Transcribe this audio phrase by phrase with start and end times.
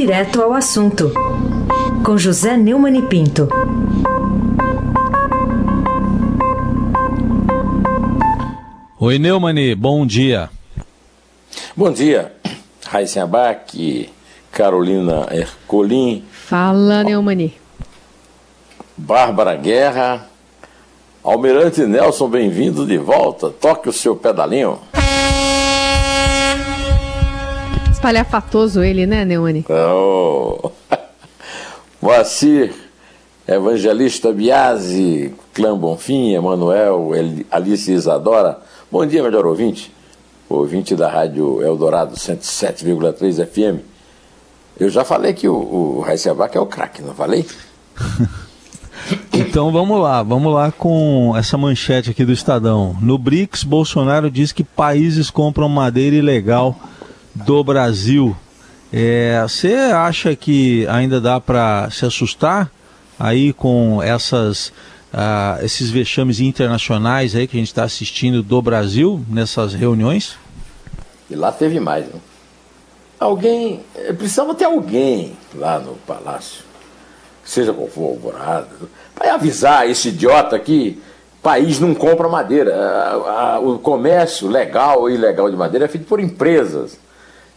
[0.00, 1.12] direto ao assunto,
[2.02, 3.46] com José Neumann e Pinto.
[8.98, 10.48] Oi, Neumani, bom dia.
[11.76, 12.32] Bom dia,
[12.86, 14.08] Raíssa Abac,
[14.50, 16.24] Carolina Ercolim.
[16.30, 17.52] Fala, Neumani.
[18.96, 20.26] Bárbara Guerra.
[21.22, 23.50] Almirante Nelson, bem-vindo de volta.
[23.50, 24.78] Toque o seu pedalinho.
[28.00, 29.64] Espalhafatoso ele, né, Neumani?
[29.70, 30.70] Oh.
[32.00, 32.72] Moacir,
[33.46, 37.10] Evangelista Biasi, Clã Bonfim, Emanuel,
[37.50, 38.58] Alice Isadora.
[38.90, 39.92] Bom dia, melhor ouvinte.
[40.48, 43.84] Ouvinte da Rádio Eldorado 107,3 FM.
[44.78, 45.54] Eu já falei que o,
[46.00, 47.44] o Heiselbach é o craque, não falei?
[49.32, 52.96] Então vamos lá, vamos lá com essa manchete aqui do Estadão.
[53.00, 56.76] No BRICS, Bolsonaro diz que países compram madeira ilegal
[57.34, 58.36] do Brasil.
[58.92, 62.70] É, você acha que ainda dá para se assustar
[63.18, 64.68] aí com essas,
[65.12, 70.36] uh, esses vexames internacionais aí que a gente está assistindo do Brasil nessas reuniões?
[71.28, 72.20] E lá teve mais, né?
[73.18, 73.84] Alguém,
[74.16, 76.64] precisava ter alguém lá no palácio,
[77.44, 78.68] seja qual for alvorada,
[79.14, 81.00] para avisar esse idiota que
[81.42, 82.74] país não compra madeira.
[83.62, 86.98] O comércio legal ou ilegal de madeira é feito por empresas.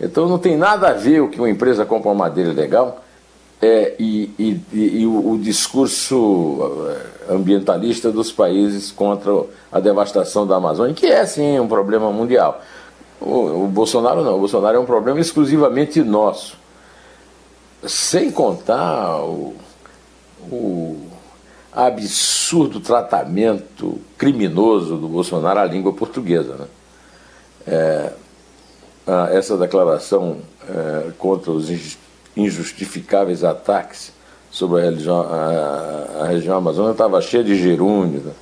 [0.00, 3.02] Então não tem nada a ver o que uma empresa compra uma madeira legal
[3.60, 9.30] é, e, e, e o, o, discurso eh, ambientalista dos países contra
[9.70, 12.62] a devastação da Amazônia, que é sim um problema mundial.
[13.20, 16.56] O, o Bolsonaro não, o Bolsonaro é um problema exclusivamente nosso.
[17.86, 19.54] Sem contar o,
[20.50, 20.96] o
[21.70, 26.54] absurdo tratamento criminoso do Bolsonaro à língua portuguesa.
[26.54, 26.66] Né?
[27.66, 28.12] É,
[29.32, 31.96] essa declaração é, contra os
[32.36, 34.12] injustificáveis ataques
[34.50, 38.20] sobre a, religião, a, a região amazônica estava cheia de gerúndio.
[38.20, 38.32] Né?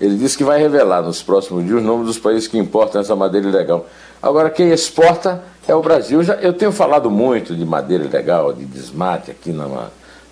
[0.00, 3.16] Ele disse que vai revelar nos próximos dias os nomes dos países que importam essa
[3.16, 3.86] madeira ilegal.
[4.22, 6.22] Agora, quem exporta é o Brasil.
[6.22, 9.88] Já, eu tenho falado muito de madeira ilegal, de desmate aqui na,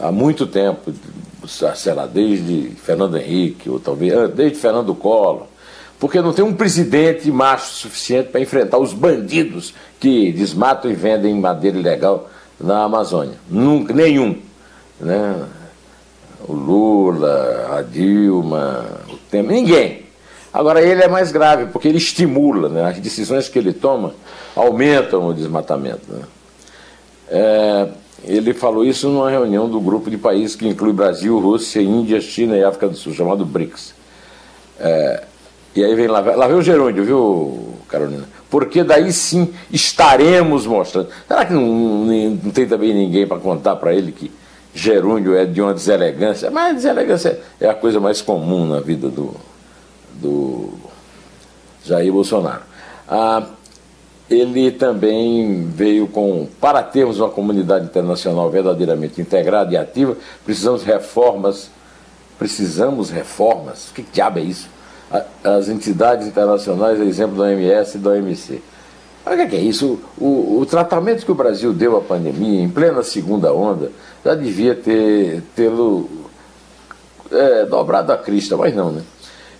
[0.00, 0.92] há muito tempo,
[1.46, 5.46] sei lá, desde Fernando Henrique, ou talvez ah, desde Fernando Collor,
[5.98, 11.34] porque não tem um presidente macho suficiente para enfrentar os bandidos que desmatam e vendem
[11.34, 13.34] madeira ilegal na Amazônia.
[13.50, 14.38] Nunca, nenhum.
[15.00, 15.44] Né?
[16.46, 20.02] O Lula, a Dilma, o Temer, ninguém.
[20.52, 22.84] Agora ele é mais grave, porque ele estimula, né?
[22.84, 24.14] as decisões que ele toma
[24.54, 26.02] aumentam o desmatamento.
[26.08, 26.22] Né?
[27.28, 27.88] É,
[28.24, 32.56] ele falou isso numa reunião do grupo de países que inclui Brasil, Rússia, Índia, China
[32.56, 33.94] e África do Sul, chamado BRICS.
[34.80, 35.24] É,
[35.78, 38.28] e aí vem lá, lá vem o gerúndio, viu, Carolina?
[38.50, 41.08] Porque daí sim estaremos mostrando.
[41.28, 44.28] Será que não, não tem também ninguém para contar para ele que
[44.74, 46.50] gerúndio é de uma deselegância?
[46.50, 49.36] Mas deselegância é a coisa mais comum na vida do,
[50.14, 50.72] do
[51.84, 52.62] Jair Bolsonaro.
[53.08, 53.46] Ah,
[54.28, 61.70] ele também veio com, para termos uma comunidade internacional verdadeiramente integrada e ativa, precisamos reformas,
[62.36, 64.68] precisamos reformas, que diabo é isso?
[65.42, 68.62] As entidades internacionais, exemplo da OMS e da OMC.
[69.24, 70.00] O que é isso?
[70.18, 73.90] O, o, tratamento que o Brasil deu à pandemia, em plena segunda onda,
[74.24, 76.08] já devia ter tê-lo
[77.30, 79.02] é, dobrado a crista, mas não, né?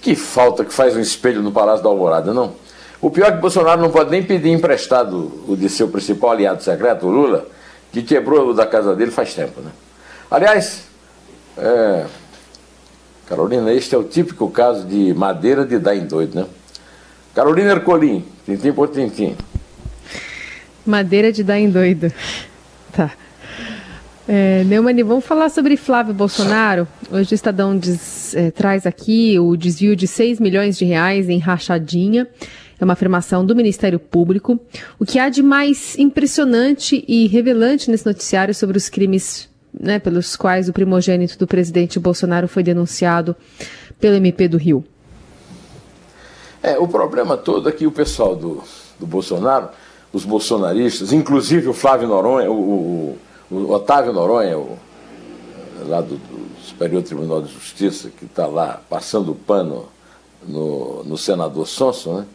[0.00, 2.52] Que falta que faz um espelho no Palácio da Alvorada, não?
[3.00, 6.62] O pior é que Bolsonaro não pode nem pedir emprestado o de seu principal aliado
[6.62, 7.46] secreto, o Lula,
[7.92, 9.60] que quebrou da casa dele faz tempo.
[9.60, 9.70] Né?
[10.30, 10.84] Aliás,
[11.56, 12.06] é,
[13.26, 16.46] Carolina, este é o típico caso de madeira de dar em doido, né?
[17.34, 19.36] Carolina Ercolim, tintim por tintim.
[20.84, 22.12] Madeira de dar em doido.
[22.92, 23.10] Tá.
[24.28, 26.86] É, Neumani, vamos falar sobre Flávio Bolsonaro.
[27.10, 31.40] Hoje o Estadão diz, é, traz aqui o desvio de 6 milhões de reais em
[31.40, 32.28] rachadinha
[32.78, 34.60] é uma afirmação do Ministério Público.
[34.98, 39.48] O que há de mais impressionante e revelante nesse noticiário sobre os crimes
[39.78, 43.34] né, pelos quais o primogênito do presidente Bolsonaro foi denunciado
[44.00, 44.84] pelo MP do Rio?
[46.62, 48.62] É, o problema todo é que o pessoal do,
[48.98, 49.68] do Bolsonaro,
[50.12, 53.18] os bolsonaristas, inclusive o Flávio Noronha, o, o,
[53.50, 54.78] o Otávio Noronha, o,
[55.86, 59.86] lá do, do, Superior Tribunal de Justiça, que está lá passando o pano
[60.48, 62.26] no, no senador Sonson, né?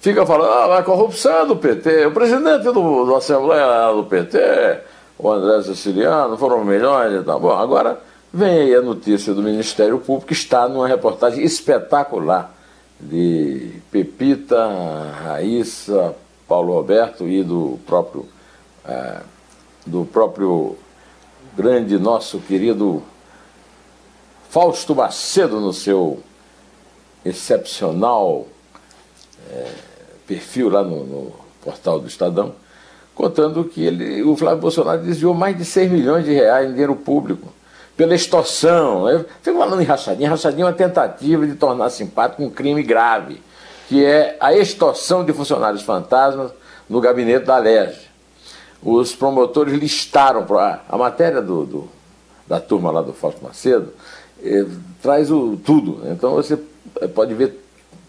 [0.00, 4.38] fica falando, ah, a corrupção é do PT, o presidente do, do Assembleia do PT,
[5.22, 7.40] o André Siciliano, foram milhões e tal.
[7.40, 8.00] Bom, agora
[8.32, 12.54] vem aí a notícia do Ministério Público, que está numa reportagem espetacular
[13.00, 14.58] de Pepita,
[15.22, 16.14] Raíssa,
[16.46, 18.26] Paulo Roberto e do próprio
[18.84, 19.20] é,
[19.86, 20.76] do próprio
[21.56, 23.02] grande nosso querido
[24.50, 26.22] Fausto Macedo no seu
[27.24, 28.46] excepcional
[29.50, 29.72] é,
[30.26, 31.32] perfil lá no, no,
[31.62, 32.54] portal do Estadão,
[33.20, 36.96] contando que ele, o Flávio Bolsonaro desviou mais de 6 milhões de reais em dinheiro
[36.96, 37.52] público
[37.94, 39.04] pela extorsão.
[39.42, 40.30] Fico falando em rachadinha.
[40.30, 43.42] Rachadinha é uma tentativa de tornar simpático um crime grave,
[43.88, 46.50] que é a extorsão de funcionários fantasmas
[46.88, 48.08] no gabinete da Alerj.
[48.82, 51.88] Os promotores listaram a, a matéria do, do,
[52.48, 53.92] da turma lá do Fausto Macedo,
[54.42, 54.64] eh,
[55.02, 56.00] traz o, tudo.
[56.10, 56.58] Então você
[57.14, 57.62] pode ver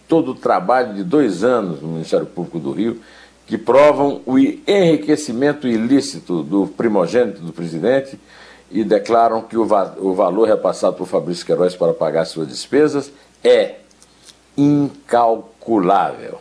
[0.08, 3.02] todo o trabalho de dois anos no Ministério Público do Rio,
[3.46, 8.20] que provam o enriquecimento ilícito do primogênito do presidente
[8.70, 13.12] e declaram que o, va o valor repassado por Fabrício Queiroz para pagar suas despesas
[13.44, 13.76] é
[14.56, 16.40] incalculável.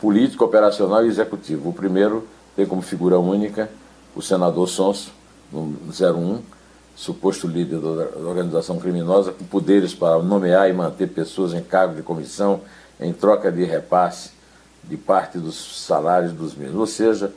[0.00, 1.70] político, operacional e executivo.
[1.70, 2.26] O primeiro
[2.56, 3.70] tem como figura única
[4.14, 5.10] o senador Sonso,
[5.50, 6.40] no 01,
[6.94, 12.02] suposto líder da organização criminosa, com poderes para nomear e manter pessoas em cargo de
[12.02, 12.60] comissão
[13.00, 14.30] em troca de repasse
[14.84, 16.78] de parte dos salários dos mesmos.
[16.78, 17.32] Ou seja,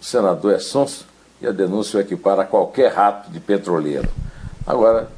[0.00, 1.06] o senador é sonso
[1.40, 4.08] e a denúncia o equipara a qualquer rato de petroleiro.
[4.66, 5.08] Agora,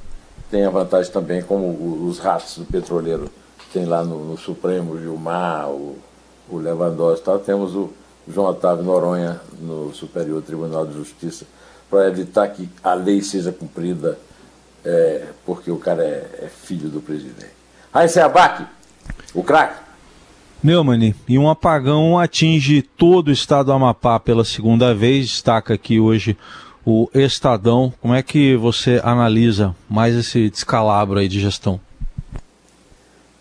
[0.50, 3.30] tem a vantagem também, como os ratos do petroleiro
[3.72, 5.98] tem lá no, no Supremo, Gilmar, o,
[6.48, 7.92] o Lewandowski, tal, temos o
[8.26, 11.44] João Otávio Noronha no Superior Tribunal de Justiça
[11.90, 14.18] para evitar que a lei seja cumprida
[14.84, 17.54] é, porque o cara é, é filho do presidente.
[17.92, 18.66] Raíssa Abac,
[19.34, 19.86] o craque.
[20.62, 26.00] Neumann, e um apagão atinge todo o estado do Amapá pela segunda vez, destaca aqui
[26.00, 26.36] hoje
[26.84, 27.92] o Estadão.
[28.00, 31.80] Como é que você analisa mais esse descalabro aí de gestão?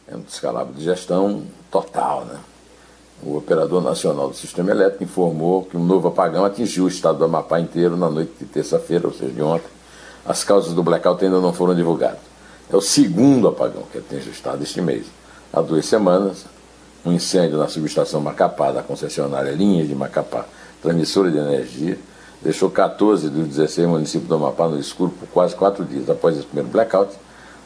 [0.08, 2.40] É um descalabro de gestão total, né?
[3.26, 7.26] O operador nacional do sistema elétrico informou que um novo apagão atingiu o estado do
[7.26, 9.66] Amapá inteiro na noite de terça-feira, ou seja, de ontem.
[10.24, 12.20] As causas do blackout ainda não foram divulgadas.
[12.72, 15.08] É o segundo apagão que atinge o estado este mês.
[15.52, 16.46] Há duas semanas,
[17.04, 20.46] um incêndio na subestação Macapá, da concessionária Linha de Macapá,
[20.80, 21.98] transmissora de energia,
[22.44, 26.08] deixou 14 dos 16 municípios do Amapá no escuro por quase quatro dias.
[26.12, 27.12] Após esse primeiro blackout,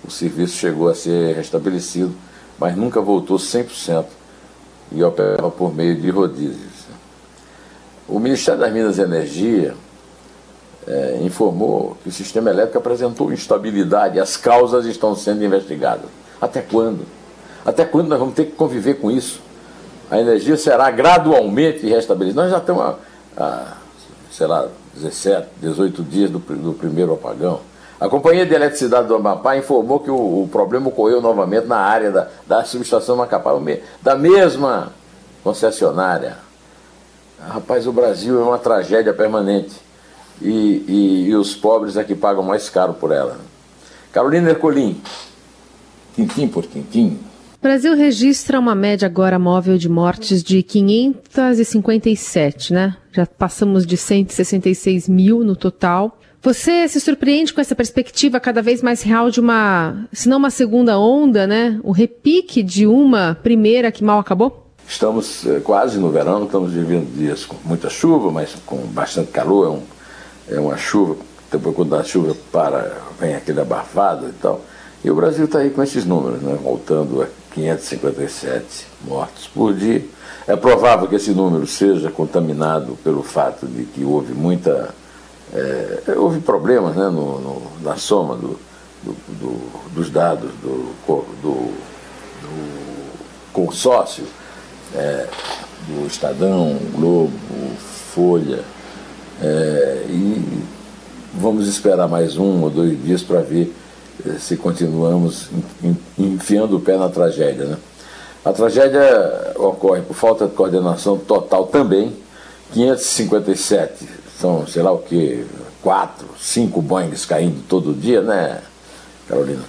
[0.07, 2.15] o serviço chegou a ser restabelecido,
[2.57, 4.18] mas nunca voltou 100%
[4.91, 6.87] e operava por meio de rodízios.
[8.07, 9.75] O Ministério das Minas e Energia
[10.87, 16.09] é, informou que o sistema elétrico apresentou instabilidade as causas estão sendo investigadas.
[16.41, 17.05] Até quando?
[17.65, 19.41] Até quando nós vamos ter que conviver com isso?
[20.09, 22.41] A energia será gradualmente restabelecida.
[22.41, 22.95] Nós já estamos há,
[23.37, 23.77] há
[24.31, 27.59] sei lá, 17, 18 dias do, do primeiro apagão.
[27.99, 32.11] A Companhia de Eletricidade do Amapá informou que o, o problema ocorreu novamente na área
[32.11, 33.51] da, da subestação Macapá,
[34.01, 34.93] da mesma
[35.43, 36.37] concessionária.
[37.39, 39.75] Rapaz, o Brasil é uma tragédia permanente.
[40.41, 43.37] E, e, e os pobres é que pagam mais caro por ela.
[44.13, 45.01] Carolina Ercolim,
[46.15, 47.19] tintim por tintim.
[47.61, 52.95] Brasil registra uma média agora móvel de mortes de 557, né?
[53.11, 56.17] Já passamos de 166 mil no total.
[56.41, 60.49] Você se surpreende com essa perspectiva cada vez mais real de uma, se não uma
[60.49, 61.77] segunda onda, né?
[61.83, 64.67] O repique de uma primeira que mal acabou?
[64.87, 69.67] Estamos eh, quase no verão, estamos vivendo dias com muita chuva, mas com bastante calor.
[69.67, 71.17] É, um, é uma chuva,
[71.51, 74.61] depois quando a chuva para, vem aquele abafado e tal.
[75.03, 76.57] E o Brasil está aí com esses números, né?
[76.63, 80.05] voltando a 557 mortos por dia.
[80.47, 84.95] É provável que esse número seja contaminado pelo fato de que houve muita
[85.53, 88.59] é, houve problemas né, no, no, na soma do,
[89.03, 90.89] do, do, dos dados do,
[93.51, 94.23] consórcio
[94.95, 95.27] é,
[95.87, 97.31] do Estadão, Globo,
[98.13, 98.63] Folha,
[99.41, 100.63] é, e
[101.33, 103.73] vamos esperar mais um ou dois dias para ver
[104.25, 105.49] eh, se continuamos
[106.17, 107.65] enfiando o pé na tragédia.
[107.65, 107.77] Né?
[108.43, 112.13] A tragédia ocorre por falta de coordenação total também.
[112.73, 114.07] 557,
[114.39, 115.45] são sei lá o que,
[115.81, 118.61] quatro, cinco Boeings caindo todo dia, né,
[119.27, 119.63] Carolina?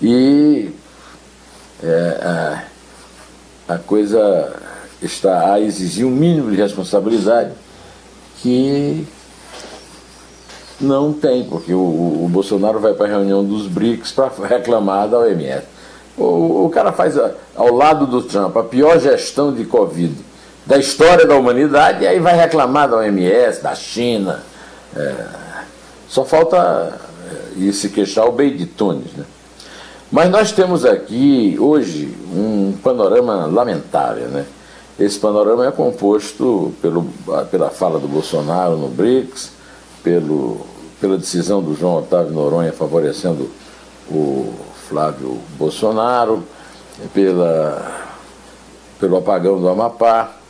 [0.00, 0.70] E
[1.82, 2.20] é,
[3.68, 4.52] a, a coisa
[5.02, 7.52] está a exigir um mínimo de responsabilidade
[8.40, 9.06] que
[10.80, 15.18] não tem, porque o, o Bolsonaro vai para a reunião dos BRICS para reclamar da
[15.18, 15.66] OMS.
[16.16, 17.16] O, o cara faz,
[17.54, 20.14] ao lado do Trump, a pior gestão de Covid
[20.66, 24.42] da história da humanidade e aí vai reclamar da OMS, da China.
[24.96, 25.26] É,
[26.08, 26.98] só falta
[27.56, 29.12] é, ir se queixar o Bey de Tunis.
[29.12, 29.24] Né?
[30.10, 34.28] Mas nós temos aqui, hoje, um panorama lamentável.
[34.28, 34.46] Né?
[34.98, 37.10] Esse panorama é composto pelo,
[37.50, 39.50] pela fala do Bolsonaro no BRICS,
[40.02, 40.64] pelo,
[41.00, 43.50] pela decisão do João Otávio Noronha favorecendo
[44.08, 44.52] o
[44.88, 46.44] Flávio Bolsonaro,
[47.12, 48.06] pela,
[49.00, 50.43] pelo apagão do Amapá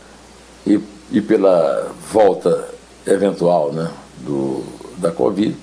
[0.66, 0.80] e,
[1.10, 2.68] e pela volta
[3.06, 3.90] eventual né,
[4.20, 4.62] do,
[4.98, 5.56] da Covid.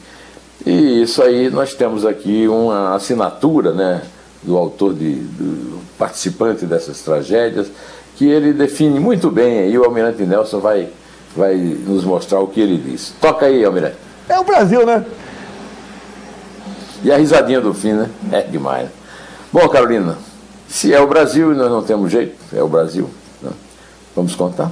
[0.65, 4.01] E isso aí nós temos aqui uma assinatura né,
[4.43, 7.67] do autor, de, do participante dessas tragédias,
[8.15, 10.89] que ele define muito bem, e o Almirante Nelson vai,
[11.35, 13.13] vai nos mostrar o que ele diz.
[13.19, 13.97] Toca aí, Almirante.
[14.29, 15.03] É o Brasil, né?
[17.03, 18.09] E a risadinha do fim, né?
[18.31, 18.85] É demais.
[18.85, 18.91] Né?
[19.51, 20.17] Bom, Carolina,
[20.69, 23.09] se é o Brasil e nós não temos jeito, é o Brasil.
[23.41, 23.49] Né?
[24.15, 24.71] Vamos contar?